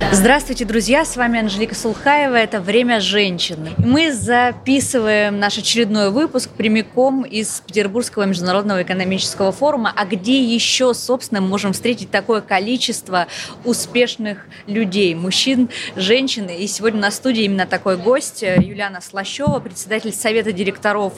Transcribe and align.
Здравствуйте, 0.00 0.64
друзья! 0.64 1.04
С 1.04 1.16
вами 1.16 1.40
Анжелика 1.40 1.74
Сулхаева. 1.74 2.36
Это 2.36 2.60
«Время 2.60 2.98
женщины». 3.00 3.72
Мы 3.78 4.12
записываем 4.12 5.38
наш 5.38 5.58
очередной 5.58 6.10
выпуск 6.10 6.50
прямиком 6.50 7.24
из 7.24 7.62
Петербургского 7.66 8.22
международного 8.22 8.82
экономического 8.82 9.52
форума. 9.52 9.92
А 9.94 10.06
где 10.06 10.40
еще, 10.42 10.94
собственно, 10.94 11.40
мы 11.40 11.48
можем 11.48 11.72
встретить 11.72 12.10
такое 12.10 12.40
количество 12.40 13.26
успешных 13.64 14.46
людей, 14.66 15.14
мужчин, 15.14 15.68
женщин? 15.94 16.48
И 16.48 16.66
сегодня 16.68 17.00
на 17.00 17.10
студии 17.10 17.42
именно 17.42 17.66
такой 17.66 17.98
гость 17.98 18.42
Юлиана 18.42 19.00
Слащева, 19.02 19.58
председатель 19.58 20.14
Совета 20.14 20.52
директоров 20.52 21.12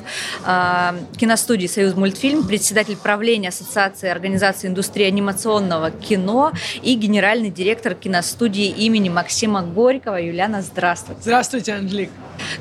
э, 0.44 0.92
киностудии 1.16 1.69
«Союз 1.69 1.94
мультфильм», 1.94 2.44
председатель 2.44 2.97
правления 2.97 3.50
Ассоциации 3.50 4.08
организации 4.08 4.66
индустрии 4.66 5.06
анимационного 5.06 5.91
кино 5.92 6.52
и 6.83 6.94
генеральный 6.94 7.50
директор 7.50 7.94
киностудии 7.94 8.70
имени 8.70 9.09
Максима 9.09 9.62
Горького. 9.62 10.16
Юлиана, 10.16 10.62
здравствуйте. 10.62 11.20
Здравствуйте, 11.23 11.74
Анжелик. 11.74 12.11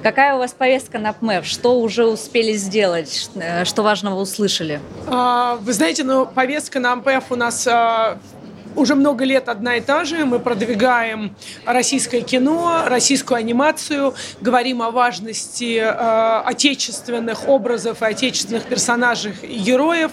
Какая 0.04 0.36
у 0.36 0.40
вас 0.40 0.54
повестка 0.54 1.00
на 1.00 1.14
ПМЭФ? 1.14 1.46
Что 1.46 1.80
уже 1.80 2.06
успели 2.06 2.54
сделать? 2.54 3.30
Э, 3.36 3.66
что 3.66 3.84
важного 3.84 4.20
услышали? 4.20 4.82
А, 5.08 5.58
вы 5.62 5.74
знаете, 5.74 6.04
ну, 6.04 6.26
повестка 6.26 6.80
на 6.80 6.96
МПФ 6.96 7.32
у 7.32 7.36
нас 7.36 7.68
а, 7.68 8.18
уже 8.76 8.96
много 8.96 9.26
лет 9.26 9.50
одна 9.50 9.76
и 9.76 9.82
та 9.82 10.06
же. 10.06 10.26
Мы 10.26 10.40
продвигаем 10.40 11.36
российское 11.66 12.22
кино, 12.22 12.84
российскую 12.86 13.38
анимацию, 13.38 14.14
говорим 14.42 14.82
о 14.82 14.92
важности 14.92 15.78
э, 15.80 16.42
отечественных 16.46 17.48
образов 17.48 18.02
и 18.02 18.06
отечественных 18.06 18.64
персонажей 18.64 19.34
и 19.42 19.60
героев. 19.60 20.12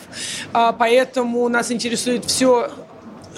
Э, 0.53 0.73
поэтому 0.77 1.49
нас 1.49 1.71
интересует 1.71 2.25
все 2.25 2.71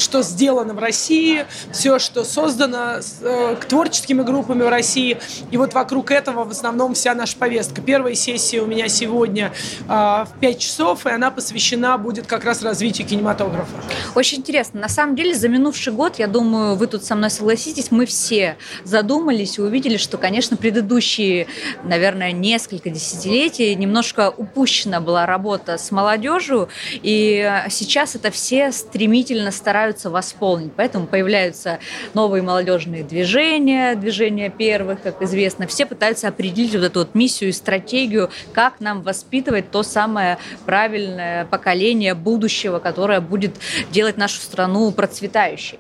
что 0.01 0.23
сделано 0.23 0.75
в 0.75 0.79
России, 0.79 1.47
все, 1.73 1.99
что 1.99 2.25
создано 2.25 3.01
э, 3.23 3.57
творческими 3.69 4.23
группами 4.23 4.63
в 4.63 4.69
России. 4.69 5.19
И 5.51 5.57
вот 5.57 5.75
вокруг 5.75 6.11
этого 6.11 6.45
в 6.45 6.51
основном 6.51 6.95
вся 6.95 7.15
наша 7.15 7.37
повестка. 7.37 7.83
Первая 7.83 8.15
сессия 8.15 8.61
у 8.61 8.67
меня 8.67 8.89
сегодня 8.89 9.53
э, 9.89 9.91
в 9.91 10.29
5 10.41 10.59
часов, 10.59 11.07
и 11.07 11.11
она 11.11 11.31
посвящена 11.31 11.99
будет 11.99 12.27
как 12.27 12.45
раз 12.45 12.63
развитию 12.63 13.07
кинематографа. 13.07 13.77
Очень 14.15 14.39
интересно. 14.39 14.81
На 14.81 14.89
самом 14.89 15.17
деле, 15.17 15.35
за 15.35 15.49
минувший 15.49 15.93
год, 15.93 16.19
я 16.19 16.27
думаю, 16.27 16.77
вы 16.77 16.87
тут 16.87 17.05
со 17.05 17.15
мной 17.15 17.31
согласитесь, 17.31 17.91
мы 17.91 18.07
все 18.07 18.57
задумались 18.85 19.59
и 19.59 19.63
увидели, 19.63 19.97
что, 19.97 20.19
конечно, 20.19 20.57
предыдущие, 20.57 21.47
наверное, 21.85 22.33
несколько 22.33 22.91
десятилетий 22.91 23.75
немножко 23.75 24.31
упущена 24.31 25.01
была 25.01 25.27
работа 25.27 25.79
с 25.79 25.91
молодежью, 25.91 26.69
и 27.03 27.63
сейчас 27.71 28.15
это 28.15 28.31
все 28.31 28.73
стремительно 28.73 29.51
стараются 29.51 29.88
стараются 29.89 30.11
восполнить. 30.11 30.73
Поэтому 30.77 31.07
появляются 31.07 31.79
новые 32.13 32.43
молодежные 32.43 33.03
движения, 33.03 33.95
движения 33.95 34.51
первых, 34.51 35.03
как 35.03 35.23
известно. 35.23 35.67
Все 35.67 35.87
пытаются 35.87 36.29
определить 36.29 36.75
вот 36.75 36.85
эту 36.85 36.99
вот 37.01 37.15
миссию 37.15 37.51
и 37.51 37.53
стратегию, 37.53 38.31
как 38.53 38.81
нам 38.81 39.03
воспитывать 39.03 39.71
то 39.71 39.83
самое 39.83 40.39
правильное 40.67 41.47
поколение 41.47 42.15
будущего, 42.15 42.79
которое 42.79 43.21
будет 43.21 43.55
делать 43.91 44.19
нашу 44.19 44.41
страну 44.41 44.91
процветающей. 44.93 45.79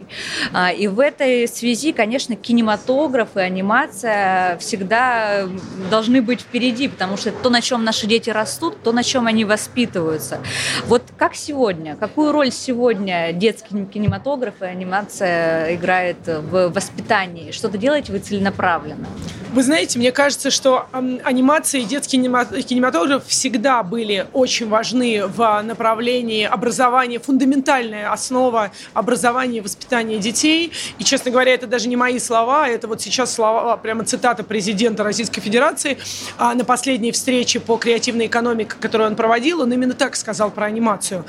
А, 0.53 0.73
и 0.73 0.89
в 0.89 1.01
этой 1.01 1.47
связи, 1.47 1.93
конечно, 1.93 2.35
кинематограф 2.35 3.37
и 3.37 3.41
анимация 3.41 4.57
всегда 4.59 5.47
должны 5.91 6.23
быть 6.23 6.41
впереди, 6.41 6.89
потому 6.89 7.19
что 7.19 7.31
то, 7.31 7.51
на 7.51 7.61
чем 7.61 7.85
наши 7.85 8.07
дети 8.07 8.31
растут, 8.31 8.83
то, 8.83 8.93
на 8.93 9.03
чем 9.03 9.27
они 9.27 9.45
воспитываются. 9.45 10.41
Вот 10.87 11.03
как 11.19 11.35
сегодня, 11.35 11.97
какую 11.97 12.33
роль 12.33 12.51
сегодня 12.51 13.33
детский 13.33 13.75
кинематограф 13.99 14.63
и 14.63 14.67
анимация 14.67 15.75
играет 15.75 16.19
в 16.25 16.69
воспитании? 16.69 17.51
Что-то 17.51 17.79
делаете 17.79 18.13
вы 18.13 18.21
целенаправленно? 18.21 19.09
Вы 19.51 19.63
знаете, 19.63 19.99
мне 19.99 20.13
кажется, 20.13 20.51
что 20.51 20.89
анимация 20.93 21.81
и 21.81 21.85
детский 21.85 22.19
кинематограф 22.19 23.27
всегда 23.27 23.83
были 23.83 24.27
очень 24.35 24.69
важны 24.69 25.27
в 25.27 25.63
направлении 25.63 26.45
образования, 26.45 27.19
фундаментальная 27.19 28.13
основа 28.13 28.73
образования 28.93 29.59
и 29.59 29.61
воспитания 29.63 30.19
детей. 30.19 30.71
И, 30.99 31.05
честно 31.05 31.31
говоря, 31.31 31.55
это 31.55 31.67
даже 31.67 31.89
не 31.89 31.97
мои 31.97 32.19
слова, 32.19 32.69
это 32.69 32.89
вот 32.89 33.01
сейчас 33.01 33.33
слова, 33.33 33.79
прямо 33.79 34.05
цитата 34.05 34.45
президента 34.45 35.03
Российской 35.03 35.41
Федерации 35.41 35.97
а 36.37 36.55
на 36.55 36.65
последней 36.65 37.11
встрече 37.11 37.59
по 37.59 37.79
креативной 37.79 38.27
экономике, 38.27 38.75
которую 38.79 39.09
он 39.09 39.17
проводил, 39.17 39.63
он 39.63 39.73
именно 39.73 39.95
так 39.95 40.17
сказал 40.17 40.51
про 40.51 40.67
анимацию. 40.67 41.25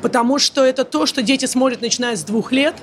Потому 0.00 0.38
что 0.38 0.64
это 0.64 0.84
то, 0.84 1.06
что 1.06 1.22
дети 1.22 1.46
смотрят, 1.46 1.80
начиная 1.80 2.14
с 2.14 2.22
двух 2.22 2.52
лет, 2.52 2.76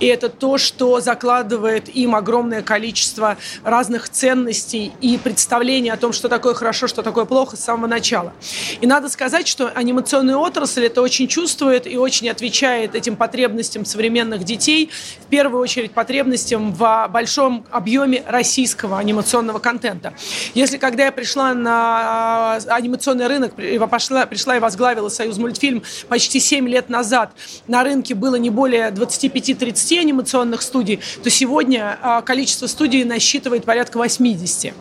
и 0.00 0.06
это 0.06 0.30
то, 0.30 0.56
что 0.56 1.00
закладывает 1.00 1.94
им 1.94 2.14
огромное 2.14 2.62
количество 2.62 3.36
разных 3.62 4.08
ценностей 4.08 4.37
ценностей 4.38 4.92
и 5.00 5.18
представления 5.18 5.92
о 5.92 5.96
том, 5.96 6.12
что 6.12 6.28
такое 6.28 6.54
хорошо, 6.54 6.86
что 6.86 7.02
такое 7.02 7.24
плохо 7.24 7.56
с 7.56 7.60
самого 7.60 7.88
начала. 7.88 8.32
И 8.80 8.86
надо 8.86 9.08
сказать, 9.08 9.48
что 9.48 9.68
анимационная 9.68 10.36
отрасль 10.36 10.86
это 10.86 11.02
очень 11.02 11.26
чувствует 11.26 11.86
и 11.86 11.96
очень 11.96 12.28
отвечает 12.28 12.94
этим 12.94 13.16
потребностям 13.16 13.84
современных 13.84 14.44
детей, 14.44 14.90
в 15.20 15.26
первую 15.26 15.60
очередь 15.60 15.90
потребностям 15.90 16.72
в 16.72 17.08
большом 17.10 17.64
объеме 17.70 18.22
российского 18.26 18.98
анимационного 18.98 19.58
контента. 19.58 20.14
Если 20.54 20.78
когда 20.78 21.06
я 21.06 21.12
пришла 21.12 21.52
на 21.54 21.72
а, 21.74 22.58
анимационный 22.68 23.26
рынок, 23.26 23.54
пошла, 23.90 24.24
пришла 24.26 24.56
и 24.56 24.60
возглавила 24.60 25.08
Союз 25.08 25.36
мультфильм 25.38 25.82
почти 26.08 26.38
7 26.38 26.68
лет 26.68 26.88
назад, 26.88 27.32
на 27.66 27.82
рынке 27.82 28.14
было 28.14 28.36
не 28.36 28.50
более 28.50 28.90
25-30 28.90 29.98
анимационных 29.98 30.62
студий, 30.62 31.00
то 31.24 31.30
сегодня 31.30 31.98
а, 32.02 32.22
количество 32.22 32.68
студий 32.68 33.02
насчитывает 33.02 33.64
порядка 33.64 33.98
80 33.98 34.27
80. 34.34 34.74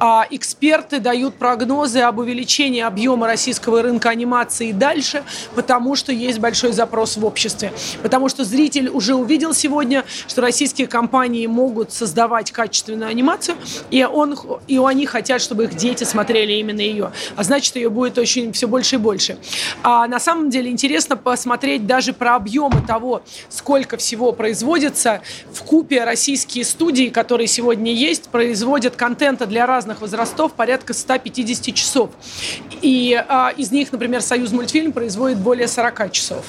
А 0.00 0.26
эксперты 0.30 1.00
дают 1.00 1.34
прогнозы 1.36 2.00
об 2.00 2.18
увеличении 2.18 2.80
объема 2.80 3.26
российского 3.26 3.82
рынка 3.82 4.10
анимации 4.10 4.72
дальше, 4.72 5.22
потому 5.54 5.96
что 5.96 6.12
есть 6.12 6.38
большой 6.38 6.72
запрос 6.72 7.16
в 7.16 7.24
обществе. 7.24 7.72
Потому 8.02 8.28
что 8.28 8.44
зритель 8.44 8.88
уже 8.88 9.14
увидел 9.14 9.54
сегодня, 9.54 10.04
что 10.26 10.42
российские 10.42 10.86
компании 10.86 11.46
могут 11.46 11.92
создавать 11.92 12.52
качественную 12.52 13.10
анимацию, 13.10 13.56
и, 13.90 14.04
он, 14.04 14.38
и 14.66 14.78
они 14.78 15.06
хотят, 15.06 15.40
чтобы 15.40 15.64
их 15.64 15.74
дети 15.74 16.04
смотрели 16.04 16.52
именно 16.54 16.80
ее. 16.80 17.12
А 17.36 17.42
значит, 17.44 17.76
ее 17.76 17.90
будет 17.90 18.18
очень 18.18 18.52
все 18.52 18.66
больше 18.66 18.96
и 18.96 18.98
больше. 18.98 19.38
А 19.82 20.06
на 20.06 20.20
самом 20.20 20.50
деле 20.50 20.70
интересно 20.70 21.16
посмотреть 21.16 21.86
даже 21.86 22.12
про 22.12 22.36
объемы 22.36 22.82
того, 22.86 23.22
сколько 23.48 23.96
всего 23.96 24.32
производится 24.32 25.20
в 25.52 25.62
купе 25.62 26.04
российские 26.04 26.64
студии, 26.64 27.08
которые 27.08 27.46
сегодня 27.46 27.92
есть, 27.92 28.28
производят 28.28 28.87
выходит 28.88 28.96
контента 28.96 29.46
для 29.46 29.66
разных 29.66 30.00
возрастов 30.00 30.52
порядка 30.52 30.94
150 30.94 31.74
часов. 31.74 32.10
И 32.82 33.14
а, 33.28 33.52
из 33.56 33.70
них, 33.70 33.92
например, 33.92 34.22
«Союз 34.22 34.52
мультфильм» 34.52 34.92
производит 34.92 35.38
более 35.38 35.68
40 35.68 36.12
часов 36.12 36.46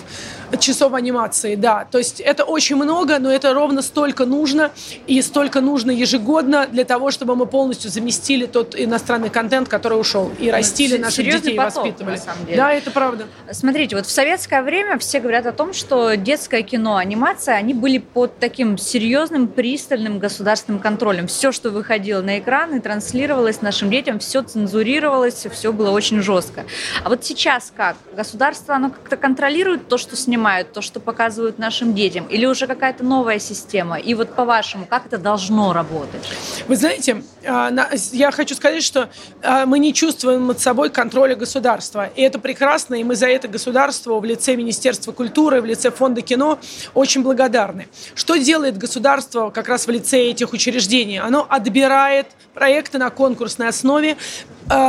часов 0.57 0.93
анимации, 0.93 1.55
да. 1.55 1.87
То 1.89 1.97
есть 1.97 2.19
это 2.19 2.43
очень 2.43 2.75
много, 2.75 3.19
но 3.19 3.31
это 3.31 3.53
ровно 3.53 3.81
столько 3.81 4.25
нужно, 4.25 4.71
и 5.07 5.21
столько 5.21 5.61
нужно 5.61 5.91
ежегодно 5.91 6.67
для 6.67 6.85
того, 6.85 7.11
чтобы 7.11 7.35
мы 7.35 7.45
полностью 7.45 7.91
заместили 7.91 8.45
тот 8.45 8.75
иностранный 8.77 9.29
контент, 9.29 9.69
который 9.69 9.99
ушел, 9.99 10.31
и 10.39 10.49
растили 10.49 10.97
ну, 10.97 11.03
наших 11.03 11.25
детей, 11.25 11.55
поток, 11.55 11.83
воспитывали. 11.83 12.15
На 12.15 12.21
самом 12.21 12.45
деле. 12.45 12.57
Да, 12.57 12.73
это 12.73 12.91
правда. 12.91 13.27
Смотрите, 13.51 13.95
вот 13.95 14.05
в 14.05 14.11
советское 14.11 14.61
время 14.61 14.97
все 14.97 15.19
говорят 15.19 15.45
о 15.45 15.51
том, 15.51 15.73
что 15.73 16.15
детское 16.15 16.63
кино, 16.63 16.97
анимация, 16.97 17.55
они 17.55 17.73
были 17.73 17.99
под 17.99 18.39
таким 18.39 18.77
серьезным, 18.77 19.47
пристальным 19.47 20.19
государственным 20.19 20.79
контролем. 20.79 21.27
Все, 21.27 21.51
что 21.51 21.69
выходило 21.69 22.21
на 22.21 22.39
экран 22.39 22.75
и 22.75 22.79
транслировалось 22.79 23.61
нашим 23.61 23.89
детям, 23.89 24.19
все 24.19 24.41
цензурировалось, 24.41 25.45
все 25.51 25.71
было 25.71 25.91
очень 25.91 26.21
жестко. 26.21 26.65
А 27.03 27.09
вот 27.09 27.24
сейчас 27.24 27.71
как? 27.75 27.97
Государство, 28.15 28.75
оно 28.75 28.89
как-то 28.89 29.18
контролирует 29.18 29.88
то, 29.88 29.97
что 29.97 30.15
снимается 30.15 30.38
воспринимают 30.39 30.74
то, 30.74 30.81
что 30.81 31.00
показывают 31.00 31.59
нашим 31.59 31.94
детям? 31.94 32.25
Или 32.27 32.45
уже 32.45 32.68
какая-то 32.68 33.03
новая 33.03 33.39
система? 33.39 33.97
И 33.97 34.13
вот 34.13 34.36
по-вашему, 34.36 34.86
как 34.86 35.06
это 35.06 35.18
должно 35.18 35.74
работать? 35.74 36.24
Вы 36.68 36.75
знаете, 36.75 37.24
а, 37.45 37.71
я 38.13 38.31
хочу 38.31 38.56
сказать, 38.56 38.83
что 38.83 39.09
а, 39.44 39.65
мы 39.65 39.80
не 39.80 39.94
чувствуем 39.94 40.47
над 40.47 40.59
собой 40.59 40.89
контроля 40.89 41.36
государства. 41.36 42.09
И 42.15 42.21
это 42.21 42.39
прекрасно, 42.39 42.95
и 42.95 43.03
мы 43.03 43.15
за 43.15 43.27
это 43.27 43.47
государство 43.47 44.19
в 44.19 44.25
лице 44.25 44.56
Министерства 44.56 45.12
культуры, 45.12 45.62
в 45.62 45.65
лице 45.65 45.91
Фонда 45.91 46.21
кино 46.21 46.57
очень 46.94 47.21
благодарны. 47.21 47.88
Что 48.15 48.38
делает 48.38 48.77
государство 48.77 49.50
как 49.50 49.68
раз 49.68 49.88
в 49.88 49.91
лице 49.91 50.18
этих 50.31 50.53
учреждений? 50.53 51.19
Оно 51.19 51.45
отбирает 51.50 52.27
проекты 52.53 52.97
на 52.97 53.09
конкурсной 53.09 53.68
основе, 53.68 54.15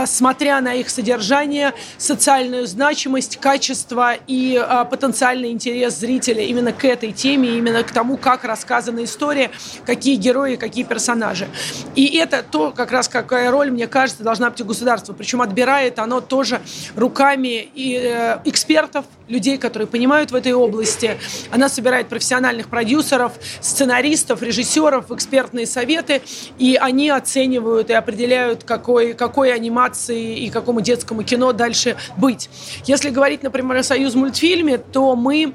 смотря 0.07 0.61
на 0.61 0.75
их 0.75 0.91
содержание, 0.91 1.73
социальную 1.99 2.67
значимость, 2.67 3.39
качество 3.39 4.15
и 4.27 4.63
потенциальный 4.91 5.21
потенциальный 5.31 5.51
интерес 5.51 5.99
зрителя 5.99 6.43
именно 6.43 6.73
к 6.73 6.85
этой 6.85 7.13
теме, 7.13 7.59
именно 7.59 7.83
к 7.83 7.91
тому, 7.91 8.17
как 8.17 8.45
рассказана 8.45 9.05
история, 9.05 9.51
какие 9.85 10.17
герои, 10.17 10.57
какие 10.57 10.85
персонажи. 10.85 11.49
И 11.95 12.17
это 12.17 12.43
то, 12.43 12.71
как 12.71 12.93
раз 12.93 13.09
какая 13.09 13.51
роль, 13.51 13.71
мне 13.71 13.87
кажется, 13.87 14.23
должна 14.23 14.51
быть 14.51 14.61
у 14.61 14.65
государства. 14.65 15.13
Причем 15.13 15.43
отбирает 15.43 15.99
оно 15.99 16.21
тоже 16.21 16.61
руками 16.97 17.69
и, 17.75 17.97
э, 17.97 18.39
экспертов, 18.45 19.05
людей, 19.31 19.57
которые 19.57 19.87
понимают 19.87 20.33
в 20.33 20.35
этой 20.35 20.53
области. 20.53 21.17
Она 21.51 21.69
собирает 21.69 22.09
профессиональных 22.09 22.69
продюсеров, 22.69 23.33
сценаристов, 23.61 24.43
режиссеров, 24.43 25.11
экспертные 25.11 25.67
советы, 25.67 26.21
и 26.59 26.77
они 26.79 27.09
оценивают 27.09 27.89
и 27.89 27.95
определяют, 27.95 28.65
какой, 28.65 29.15
какой 29.15 29.55
анимации 29.55 30.39
и 30.41 30.51
какому 30.51 30.81
детскому 30.81 31.23
кино 31.23 31.53
дальше 31.53 31.97
быть. 32.17 32.51
Если 32.85 33.11
говорить, 33.11 33.43
например, 33.43 33.77
о 33.79 33.83
«Союз 33.83 34.15
мультфильме», 34.15 34.79
то 34.79 35.15
мы 35.15 35.55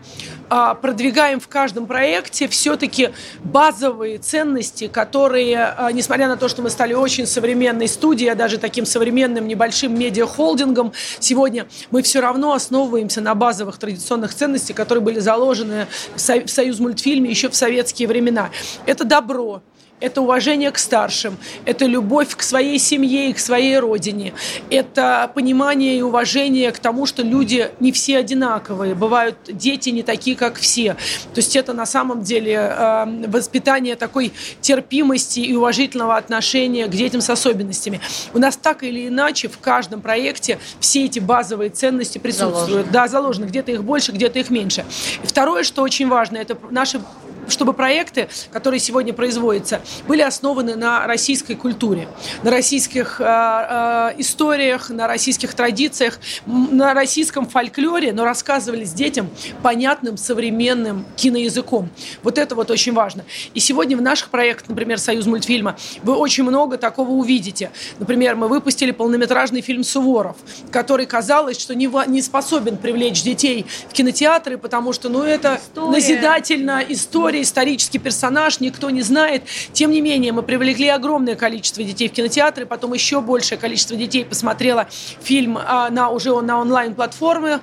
продвигаем 0.82 1.40
в 1.40 1.48
каждом 1.48 1.86
проекте 1.86 2.48
все-таки 2.48 3.10
базовые 3.44 4.18
ценности, 4.18 4.88
которые, 4.88 5.74
а, 5.78 5.92
несмотря 5.92 6.28
на 6.28 6.38
то, 6.38 6.48
что 6.48 6.62
мы 6.62 6.70
стали 6.70 6.94
очень 6.94 7.26
современной 7.26 7.88
студией, 7.88 8.32
а 8.32 8.36
даже 8.36 8.58
таким 8.58 8.86
современным 8.86 9.48
небольшим 9.48 9.98
медиахолдингом, 9.98 10.94
сегодня 11.20 11.68
мы 11.92 12.02
все 12.02 12.20
равно 12.20 12.54
основываемся 12.54 13.22
на 13.22 13.36
базовых 13.36 13.78
традиционных 13.78 14.34
ценностях, 14.34 14.76
которые 14.76 15.04
были 15.04 15.20
заложены 15.20 15.88
в 16.16 16.20
Союз 16.20 16.80
мультфильме 16.80 17.30
еще 17.30 17.50
в 17.50 17.56
советские 17.56 18.08
времена. 18.08 18.50
Это 18.86 19.04
добро, 19.04 19.62
это 20.00 20.22
уважение 20.22 20.72
к 20.72 20.78
старшим, 20.78 21.38
это 21.66 21.86
любовь 21.86 22.36
к 22.36 22.42
своей 22.42 22.80
семье 22.80 23.30
и 23.30 23.34
к 23.34 23.40
своей 23.40 23.80
родине, 23.80 24.34
это 24.70 25.32
понимание 25.34 25.98
и 25.98 26.02
уважение 26.02 26.72
к 26.72 26.80
тому, 26.80 27.06
что 27.06 27.24
люди 27.24 27.72
не 27.80 27.92
все 27.92 28.18
одинаковые, 28.18 28.94
бывают 28.94 29.38
дети 29.48 29.90
не 29.90 30.04
такие, 30.04 30.36
как 30.36 30.56
все. 30.56 30.94
То 31.34 31.38
есть 31.38 31.56
это 31.56 31.74
на 31.74 31.86
самом 31.86 32.24
деле 32.24 32.54
э, 32.54 33.26
воспитание 33.28 33.96
такой 33.96 34.34
терпимости 34.62 35.40
и 35.40 35.56
уважительного 35.56 36.18
отношения 36.18 36.88
к 36.88 36.92
детям 36.92 37.22
с 37.22 37.30
особенностями. 37.30 38.02
У 38.34 38.40
нас 38.40 38.58
так 38.58 38.84
или 38.84 39.08
иначе 39.08 39.48
в 39.48 39.60
каждом 39.60 40.02
проекте 40.02 40.60
все 40.80 41.06
эти 41.06 41.20
базовые 41.20 41.70
ценности 41.70 42.18
присутствуют. 42.18 42.68
Заложено. 42.68 42.92
Да, 42.92 43.08
заложены. 43.08 43.46
Где-то 43.46 43.72
их 43.72 43.84
больше, 43.84 44.12
где-то 44.12 44.40
их 44.40 44.50
меньше. 44.50 44.86
И 45.24 45.28
второе, 45.28 45.64
что 45.64 45.82
очень 45.82 46.08
важно, 46.08 46.38
это 46.38 46.58
наши 46.70 47.00
чтобы 47.48 47.74
проекты, 47.74 48.30
которые 48.52 48.80
сегодня 48.80 49.14
производятся, 49.14 49.82
были 50.08 50.22
основаны 50.22 50.76
на 50.76 51.08
российской 51.08 51.56
культуре, 51.56 52.08
на 52.44 52.52
российских 52.52 53.20
э, 53.20 53.24
э, 53.26 54.12
историях, 54.18 54.90
на 54.90 55.08
российских 55.08 55.54
традициях, 55.54 56.20
на 56.46 56.94
российском 56.94 57.48
фольклоре, 57.48 58.14
но 58.14 58.26
рассказывались 58.26 58.94
детям 58.94 59.30
понятным 59.62 60.18
современным 60.18 61.06
киноязыком. 61.16 61.90
Вот 62.24 62.38
это 62.38 62.56
вот 62.56 62.72
очень 62.72 62.94
важно. 62.94 63.24
И 63.54 63.60
сегодня 63.60 63.98
в 63.98 64.02
наших 64.02 64.30
проектах, 64.30 64.70
например, 64.70 65.00
«Союз 65.00 65.26
мультфильма», 65.26 65.78
вы 66.04 66.16
очень 66.16 66.44
много 66.44 66.78
такого 66.78 67.12
увидите. 67.12 67.72
Например, 68.00 68.36
мы 68.36 68.48
выпустили 68.48 68.92
полнометражный 68.92 69.62
фильм 69.62 69.84
«Суворов», 69.84 70.38
который 70.72 71.06
казалось, 71.06 71.60
что 71.60 71.76
не, 71.76 71.90
не 72.08 72.22
способен 72.22 72.78
привлечь 72.78 73.24
детей 73.24 73.66
в 73.90 73.94
кинотеатры, 73.94 74.58
потому 74.58 74.94
что, 74.94 75.10
ну, 75.10 75.24
это 75.24 75.60
история. 75.62 75.92
назидательно 75.92 76.84
история, 76.88 77.35
история, 77.42 77.66
исторический 77.66 78.00
персонаж, 78.00 78.60
никто 78.60 78.90
не 78.90 79.02
знает. 79.02 79.44
Тем 79.74 79.90
не 79.90 80.02
менее, 80.02 80.34
мы 80.34 80.44
привлекли 80.44 80.90
огромное 80.90 81.36
количество 81.36 81.84
детей 81.84 82.10
в 82.10 82.12
кинотеатры, 82.12 82.66
потом 82.66 82.94
еще 82.94 83.22
большее 83.22 83.58
количество 83.58 83.96
детей 83.96 84.24
посмотрело 84.24 84.88
фильм 85.24 85.58
а, 85.58 85.90
на, 85.90 86.10
уже 86.10 86.40
на 86.42 86.60
онлайн-платформах. 86.60 87.62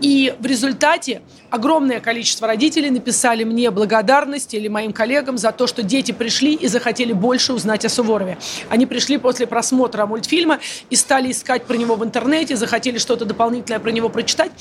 И 0.00 0.34
в 0.38 0.46
результате 0.46 1.20
огромное 1.50 2.00
количество 2.00 2.46
родителей 2.46 2.90
написали 2.90 3.44
мне 3.44 3.70
благодарность 3.70 4.54
или 4.54 4.68
моим 4.68 4.92
коллегам 4.92 5.36
за 5.36 5.52
то, 5.52 5.66
что 5.66 5.82
дети 5.82 6.12
пришли 6.12 6.54
и 6.54 6.68
захотели 6.68 7.12
больше 7.12 7.52
узнать 7.52 7.84
о 7.84 7.88
Суворове. 7.88 8.38
Они 8.68 8.86
пришли 8.86 9.18
после 9.18 9.46
просмотра 9.46 10.06
мультфильма 10.06 10.60
и 10.88 10.96
стали 10.96 11.32
искать 11.32 11.64
про 11.64 11.74
него 11.76 11.96
в 11.96 12.04
интернете, 12.04 12.56
захотели 12.56 12.98
что-то 12.98 13.24
дополнительное 13.24 13.80
про 13.80 13.90
него 13.90 14.08
прочитать. 14.08 14.52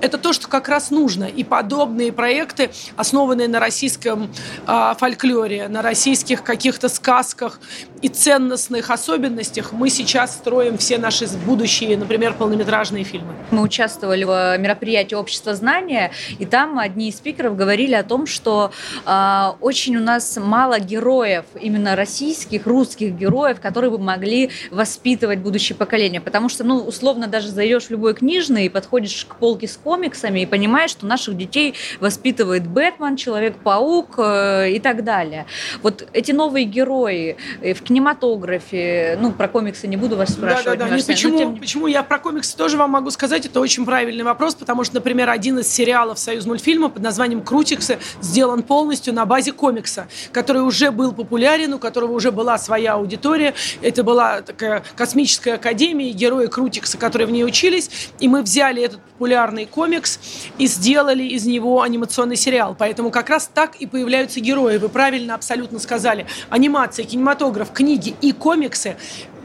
Это 0.00 0.18
то, 0.18 0.32
что 0.32 0.48
как 0.48 0.68
раз 0.68 0.90
нужно. 0.90 1.24
И 1.24 1.44
подобные 1.44 2.12
проекты, 2.12 2.70
основанные 2.96 3.48
на 3.48 3.60
российском 4.08 4.30
э, 4.66 4.94
фольклоре, 4.98 5.68
на 5.68 5.82
российских 5.82 6.42
каких-то 6.42 6.88
сказках 6.88 7.60
и 8.02 8.08
ценностных 8.08 8.90
особенностях, 8.90 9.72
мы 9.72 9.90
сейчас 9.90 10.34
строим 10.34 10.78
все 10.78 10.98
наши 10.98 11.26
будущие, 11.46 11.96
например, 11.96 12.34
полнометражные 12.34 13.04
фильмы. 13.04 13.34
Мы 13.50 13.62
участвовали 13.62 14.24
в 14.24 14.56
мероприятии 14.58 15.14
«Общество 15.14 15.54
знания», 15.54 16.12
и 16.38 16.46
там 16.46 16.78
одни 16.78 17.08
из 17.08 17.16
спикеров 17.16 17.56
говорили 17.56 17.94
о 17.94 18.04
том, 18.04 18.26
что 18.26 18.70
э, 19.04 19.44
очень 19.60 19.96
у 19.96 20.00
нас 20.00 20.38
мало 20.40 20.78
героев, 20.78 21.44
именно 21.60 21.96
российских, 21.96 22.66
русских 22.66 23.12
героев, 23.12 23.60
которые 23.60 23.90
бы 23.90 23.98
могли 23.98 24.50
воспитывать 24.70 25.40
будущее 25.40 25.76
поколение. 25.76 26.20
Потому 26.20 26.48
что, 26.48 26.64
ну, 26.64 26.78
условно, 26.78 27.26
даже 27.26 27.48
зайдешь 27.48 27.84
в 27.84 27.90
любой 27.90 28.14
книжный 28.14 28.66
и 28.66 28.68
подходишь 28.68 29.26
к 29.28 29.36
полке 29.36 29.66
с 29.66 29.76
комиксами 29.76 30.40
и 30.40 30.46
понимаешь, 30.46 30.90
что 30.90 31.06
наших 31.06 31.36
детей 31.36 31.74
воспитывает 32.00 32.66
Бэтмен, 32.66 33.16
Человек-паук 33.16 33.97
э, 34.18 34.70
и 34.70 34.80
так 34.80 35.04
далее. 35.04 35.46
Вот 35.82 36.06
эти 36.12 36.32
новые 36.32 36.64
герои 36.64 37.36
э, 37.60 37.74
в 37.74 37.82
кинематографе, 37.82 39.18
ну, 39.20 39.32
про 39.32 39.48
комиксы 39.48 39.86
не 39.86 39.96
буду 39.96 40.16
вас 40.16 40.30
спрашивать. 40.30 40.78
Да, 40.78 40.88
да, 40.88 40.96
да. 40.96 41.04
Почему, 41.06 41.38
тем... 41.38 41.56
почему 41.56 41.86
я 41.86 42.02
про 42.02 42.18
комиксы 42.18 42.56
тоже 42.56 42.76
вам 42.76 42.90
могу 42.90 43.10
сказать, 43.10 43.46
это 43.46 43.60
очень 43.60 43.84
правильный 43.84 44.24
вопрос, 44.24 44.54
потому 44.54 44.84
что, 44.84 44.96
например, 44.96 45.30
один 45.30 45.58
из 45.58 45.68
сериалов 45.68 46.18
Союз 46.18 46.46
мультфильма 46.46 46.88
под 46.88 47.02
названием 47.02 47.42
«Крутиксы» 47.42 47.98
сделан 48.20 48.62
полностью 48.62 49.14
на 49.14 49.24
базе 49.26 49.52
комикса, 49.52 50.08
который 50.32 50.62
уже 50.62 50.90
был 50.90 51.12
популярен, 51.12 51.74
у 51.74 51.78
которого 51.78 52.12
уже 52.12 52.32
была 52.32 52.58
своя 52.58 52.94
аудитория. 52.94 53.54
Это 53.82 54.04
была 54.04 54.42
такая 54.42 54.82
космическая 54.96 55.54
академия, 55.54 56.10
герои 56.12 56.46
Крутикса, 56.46 56.98
которые 56.98 57.26
в 57.26 57.30
ней 57.30 57.44
учились. 57.44 57.90
И 58.20 58.28
мы 58.28 58.42
взяли 58.42 58.82
этот 58.82 59.00
популярный 59.00 59.66
комикс 59.66 60.20
и 60.58 60.66
сделали 60.68 61.24
из 61.24 61.44
него 61.44 61.82
анимационный 61.82 62.36
сериал. 62.36 62.76
Поэтому 62.78 63.10
как 63.10 63.30
раз 63.30 63.50
так 63.52 63.74
и 63.76 63.86
появляются 63.88 64.40
герои. 64.40 64.78
Вы 64.78 64.88
правильно 64.88 65.34
абсолютно 65.34 65.78
сказали. 65.78 66.26
Анимация, 66.50 67.04
кинематограф, 67.04 67.72
книги 67.72 68.14
и 68.20 68.32
комиксы 68.32 68.96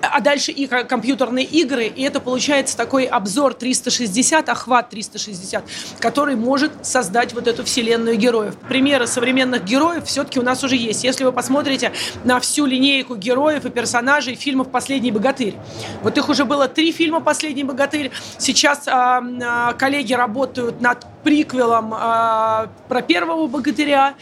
а 0.04 0.20
дальше 0.20 0.52
и 0.52 0.68
компьютерные 0.68 1.46
игры, 1.46 1.86
и 1.86 2.02
это 2.04 2.20
получается 2.20 2.76
такой 2.76 3.06
обзор 3.06 3.54
360, 3.54 4.50
охват 4.50 4.90
360, 4.90 5.64
который 6.00 6.36
может 6.36 6.86
создать 6.86 7.34
вот 7.34 7.48
эту 7.48 7.64
вселенную 7.64 8.18
героев. 8.18 8.56
Примеры 8.68 9.08
современных 9.08 9.64
героев 9.64 10.06
все-таки 10.06 10.40
у 10.40 10.44
нас 10.44 10.64
уже 10.64 10.76
есть. 10.76 11.04
Если 11.04 11.24
вы 11.24 11.32
посмотрите 11.32 11.94
на 12.24 12.40
всю 12.40 12.66
линейку 12.66 13.16
героев 13.16 13.66
и 13.66 13.70
персонажей 13.70 14.36
фильмов 14.36 14.70
«Последний 14.70 15.12
богатырь», 15.12 15.56
вот 16.02 16.18
их 16.18 16.30
уже 16.30 16.46
было 16.46 16.68
три 16.68 16.92
фильма 16.92 17.22
«Последний 17.22 17.64
богатырь», 17.64 18.12
сейчас 18.38 18.88
а, 18.88 19.24
а, 19.42 19.74
коллеги 19.74 20.14
работают 20.14 20.82
над 20.82 21.06
приквелом 21.24 21.94
а, 21.94 22.70
про 22.88 23.02
первого 23.02 23.48
богатыря, 23.48 24.16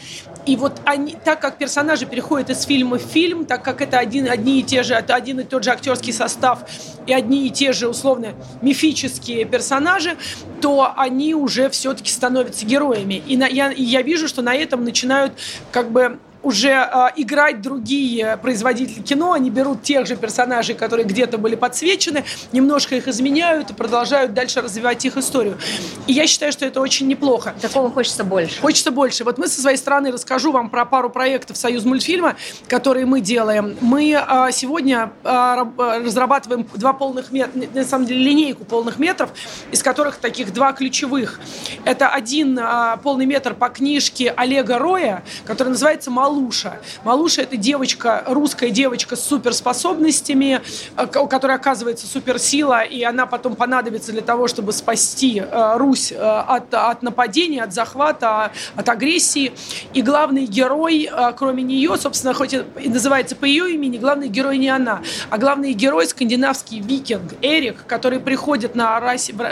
и 0.46 0.56
вот 0.56 0.80
они, 0.84 1.16
так 1.24 1.40
как 1.40 1.58
персонажи 1.58 2.06
переходят 2.06 2.50
из 2.50 2.64
фильма 2.64 2.98
в 2.98 3.02
фильм, 3.02 3.44
так 3.44 3.62
как 3.62 3.80
это 3.80 3.98
один, 3.98 4.28
одни 4.28 4.60
и 4.60 4.62
те 4.62 4.82
же, 4.82 4.94
это 4.94 5.14
один 5.14 5.40
и 5.40 5.44
тот 5.44 5.64
же 5.64 5.70
актерский 5.70 6.12
состав 6.12 6.64
и 7.06 7.12
одни 7.12 7.46
и 7.46 7.50
те 7.50 7.72
же, 7.72 7.88
условно, 7.88 8.34
мифические 8.60 9.44
персонажи, 9.44 10.16
то 10.60 10.92
они 10.96 11.34
уже 11.34 11.68
все-таки 11.70 12.10
становятся 12.10 12.64
героями. 12.66 13.22
И 13.26 13.36
на, 13.36 13.46
я, 13.46 13.70
я 13.70 14.02
вижу, 14.02 14.28
что 14.28 14.42
на 14.42 14.54
этом 14.54 14.84
начинают 14.84 15.32
как 15.70 15.90
бы 15.90 16.18
уже 16.42 16.70
э, 16.70 17.08
играть 17.16 17.60
другие 17.60 18.36
производители 18.38 19.00
кино, 19.00 19.32
они 19.32 19.50
берут 19.50 19.82
тех 19.82 20.06
же 20.06 20.16
персонажей, 20.16 20.74
которые 20.74 21.06
где-то 21.06 21.38
были 21.38 21.54
подсвечены, 21.54 22.24
немножко 22.52 22.96
их 22.96 23.08
изменяют 23.08 23.70
и 23.70 23.74
продолжают 23.74 24.34
дальше 24.34 24.60
развивать 24.60 25.04
их 25.04 25.16
историю. 25.16 25.58
И 26.06 26.12
я 26.12 26.26
считаю, 26.26 26.52
что 26.52 26.66
это 26.66 26.80
очень 26.80 27.06
неплохо. 27.06 27.54
Такого 27.60 27.90
хочется 27.90 28.24
больше. 28.24 28.60
Хочется 28.60 28.90
больше. 28.90 29.24
Вот 29.24 29.38
мы 29.38 29.48
со 29.48 29.60
своей 29.60 29.76
стороны 29.76 30.10
расскажу 30.10 30.52
вам 30.52 30.70
про 30.70 30.84
пару 30.84 31.10
проектов 31.10 31.56
Союз 31.56 31.84
мультфильма, 31.84 32.36
которые 32.68 33.06
мы 33.06 33.20
делаем. 33.20 33.76
Мы 33.80 34.12
э, 34.12 34.52
сегодня 34.52 35.12
э, 35.24 35.64
разрабатываем 36.04 36.66
два 36.74 36.92
полных 36.92 37.30
метра, 37.30 37.60
на 37.72 37.84
самом 37.84 38.06
деле 38.06 38.22
линейку 38.22 38.64
полных 38.64 38.98
метров, 38.98 39.30
из 39.70 39.82
которых 39.82 40.16
таких 40.16 40.52
два 40.52 40.72
ключевых. 40.72 41.40
Это 41.84 42.08
один 42.08 42.58
э, 42.58 42.96
полный 43.02 43.26
метр 43.26 43.54
по 43.54 43.68
книжке 43.68 44.32
Олега 44.36 44.78
Роя, 44.78 45.22
который 45.44 45.68
называется 45.68 46.10
«Мало 46.10 46.31
Малуша. 46.32 46.80
Малуша– 47.04 47.42
это 47.42 47.56
девочка, 47.56 48.24
русская 48.26 48.70
девочка 48.70 49.16
с 49.16 49.24
суперспособностями, 49.24 50.62
э, 50.96 51.18
у 51.18 51.26
которой 51.26 51.56
оказывается 51.56 52.06
суперсила, 52.06 52.82
и 52.82 53.02
она 53.02 53.26
потом 53.26 53.54
понадобится 53.54 54.12
для 54.12 54.22
того, 54.22 54.48
чтобы 54.48 54.72
спасти 54.72 55.40
э, 55.44 55.76
Русь 55.76 56.12
от, 56.12 56.72
от 56.72 57.02
нападения, 57.02 57.62
от 57.62 57.74
захвата, 57.74 58.52
от 58.76 58.88
агрессии. 58.88 59.52
И 59.92 60.00
главный 60.00 60.46
герой, 60.46 61.10
кроме 61.36 61.62
нее, 61.62 61.96
собственно, 61.98 62.32
хоть 62.32 62.54
и 62.54 62.88
называется 62.88 63.36
по 63.36 63.44
ее 63.44 63.74
имени, 63.74 63.98
главный 63.98 64.28
герой 64.28 64.58
не 64.58 64.68
она, 64.68 65.02
а 65.30 65.38
главный 65.38 65.72
герой 65.72 66.06
скандинавский 66.06 66.80
викинг 66.80 67.34
Эрик, 67.42 67.84
который 67.86 68.20
приходит 68.20 68.74
на, 68.74 69.00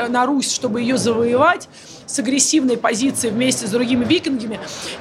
на 0.08 0.26
Русь, 0.26 0.52
чтобы 0.52 0.80
ее 0.80 0.96
завоевать, 0.96 1.68
с 2.10 2.18
агрессивной 2.18 2.76
позиции 2.76 3.30
вместе 3.30 3.66
с 3.66 3.70
другими 3.70 4.04
викингами, 4.04 4.60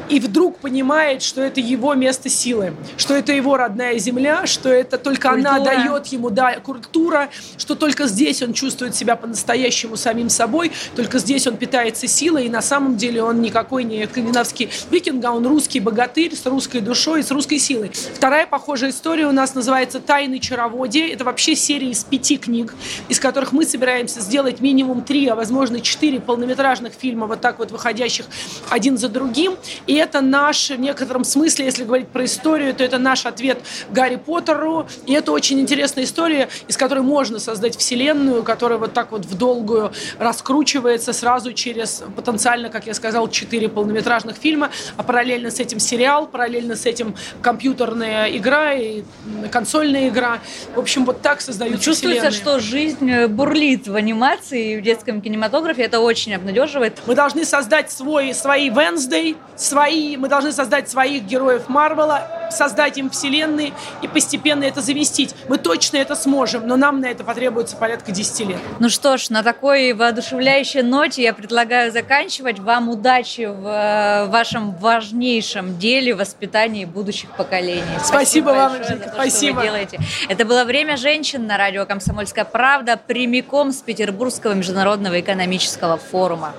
и 0.09 0.19
вдруг 0.19 0.57
понимает, 0.59 1.21
что 1.21 1.41
это 1.41 1.59
его 1.59 1.93
место 1.93 2.29
силы, 2.29 2.73
что 2.97 3.13
это 3.13 3.31
его 3.33 3.57
родная 3.57 3.97
земля, 3.97 4.45
что 4.45 4.69
это 4.69 4.97
только 4.97 5.29
культура. 5.29 5.55
она 5.55 5.59
дает 5.59 6.07
ему 6.07 6.29
да, 6.29 6.59
культура, 6.59 7.29
что 7.57 7.75
только 7.75 8.07
здесь 8.07 8.41
он 8.41 8.53
чувствует 8.53 8.95
себя 8.95 9.15
по-настоящему 9.15 9.95
самим 9.95 10.29
собой, 10.29 10.71
только 10.95 11.19
здесь 11.19 11.47
он 11.47 11.57
питается 11.57 12.07
силой, 12.07 12.45
и 12.45 12.49
на 12.49 12.61
самом 12.61 12.97
деле 12.97 13.23
он 13.23 13.41
никакой 13.41 13.83
не 13.83 14.05
скандинавский 14.05 14.69
викинг, 14.91 15.23
а 15.25 15.31
он 15.31 15.45
русский 15.45 15.79
богатырь 15.79 16.35
с 16.35 16.45
русской 16.45 16.81
душой, 16.81 17.23
с 17.23 17.31
русской 17.31 17.57
силой. 17.57 17.91
Вторая 18.13 18.47
похожая 18.47 18.91
история 18.91 19.27
у 19.27 19.31
нас 19.31 19.55
называется 19.55 19.99
«Тайны 19.99 20.39
чароводия». 20.39 21.13
Это 21.13 21.23
вообще 21.23 21.55
серия 21.55 21.89
из 21.89 22.03
пяти 22.03 22.37
книг, 22.37 22.73
из 23.07 23.19
которых 23.19 23.51
мы 23.51 23.65
собираемся 23.65 24.19
сделать 24.21 24.59
минимум 24.59 25.01
три, 25.01 25.27
а 25.27 25.35
возможно 25.35 25.81
четыре 25.81 26.19
полнометражных 26.19 26.93
фильма, 26.99 27.27
вот 27.27 27.41
так 27.41 27.59
вот 27.59 27.71
выходящих 27.71 28.25
один 28.69 28.97
за 28.97 29.09
другим. 29.09 29.57
И 29.87 29.95
это 29.95 30.21
наш, 30.21 30.69
в 30.69 30.79
некотором 30.79 31.23
смысле, 31.23 31.65
если 31.65 31.83
говорить 31.83 32.09
про 32.09 32.25
историю, 32.25 32.73
то 32.73 32.83
это 32.83 32.97
наш 32.97 33.25
ответ 33.25 33.61
Гарри 33.89 34.17
Поттеру. 34.17 34.87
И 35.05 35.13
это 35.13 35.31
очень 35.31 35.59
интересная 35.59 36.03
история, 36.03 36.49
из 36.67 36.77
которой 36.77 37.01
можно 37.01 37.39
создать 37.39 37.77
вселенную, 37.77 38.43
которая 38.43 38.77
вот 38.79 38.93
так 38.93 39.11
вот 39.11 39.25
в 39.25 39.37
долгую 39.37 39.91
раскручивается 40.17 41.13
сразу 41.13 41.53
через 41.53 42.03
потенциально, 42.15 42.69
как 42.69 42.87
я 42.87 42.93
сказал, 42.93 43.29
четыре 43.29 43.69
полнометражных 43.69 44.37
фильма, 44.37 44.69
а 44.97 45.03
параллельно 45.03 45.51
с 45.51 45.59
этим 45.59 45.79
сериал, 45.79 46.27
параллельно 46.27 46.75
с 46.75 46.85
этим 46.85 47.15
компьютерная 47.41 48.27
игра 48.35 48.73
и 48.73 49.03
консольная 49.51 50.09
игра. 50.09 50.39
В 50.75 50.79
общем, 50.79 51.05
вот 51.05 51.21
так 51.21 51.41
создаются 51.41 51.83
Чувствуется, 51.83 52.29
вселенные. 52.29 52.59
что 52.59 52.59
жизнь 52.59 53.25
бурлит 53.27 53.87
в 53.87 53.95
анимации 53.95 54.73
и 54.73 54.77
в 54.77 54.81
детском 54.81 55.21
кинематографе. 55.21 55.83
Это 55.83 55.99
очень 55.99 56.33
обнадеживает 56.33 56.88
делает. 56.89 57.07
Мы 57.07 57.15
должны 57.15 57.45
создать 57.45 57.91
свой, 57.91 58.33
свои 58.33 58.69
Wednesday, 58.69 59.35
свои, 59.55 60.17
мы 60.17 60.27
должны 60.27 60.51
создать 60.51 60.89
своих 60.89 61.23
героев 61.23 61.67
Марвела, 61.67 62.49
создать 62.51 62.97
им 62.97 63.09
вселенные 63.09 63.73
и 64.01 64.07
постепенно 64.07 64.63
это 64.63 64.81
завестить. 64.81 65.35
Мы 65.47 65.57
точно 65.57 65.97
это 65.97 66.15
сможем, 66.15 66.67
но 66.67 66.77
нам 66.77 67.01
на 67.01 67.07
это 67.07 67.23
потребуется 67.23 67.75
порядка 67.75 68.11
10 68.11 68.47
лет. 68.47 68.57
Ну 68.79 68.89
что 68.89 69.17
ж, 69.17 69.29
на 69.29 69.43
такой 69.43 69.93
воодушевляющей 69.93 70.81
ноте 70.81 71.23
я 71.23 71.33
предлагаю 71.33 71.91
заканчивать. 71.91 72.59
Вам 72.59 72.89
удачи 72.89 73.45
в 73.45 73.67
э, 73.67 74.25
вашем 74.29 74.75
важнейшем 74.75 75.77
деле 75.77 76.15
воспитании 76.15 76.85
будущих 76.85 77.29
поколений. 77.31 77.83
Спасибо, 78.03 78.49
Спасибо 78.49 78.49
вам, 78.49 78.71
большое 78.71 78.97
за 78.97 79.03
то, 79.03 79.13
Спасибо. 79.13 79.51
что 79.51 79.55
вы 79.55 79.63
делаете. 79.63 79.99
Это 80.27 80.45
было 80.45 80.63
«Время 80.63 80.97
женщин» 80.97 81.45
на 81.47 81.57
радио 81.57 81.85
«Комсомольская 81.85 82.45
правда» 82.45 82.97
прямиком 82.97 83.71
с 83.71 83.77
Петербургского 83.81 84.53
международного 84.53 85.19
экономического 85.19 85.97
форума. 85.97 86.53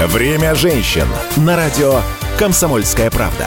Время 0.00 0.54
женщин 0.56 1.06
на 1.36 1.56
радио 1.56 2.00
«Комсомольская 2.36 3.10
правда». 3.10 3.46